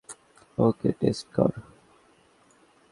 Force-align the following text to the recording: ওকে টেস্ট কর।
ওকে 0.57 0.89
টেস্ট 0.99 1.25
কর। 1.35 1.51